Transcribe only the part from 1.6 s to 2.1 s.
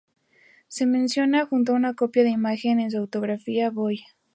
a una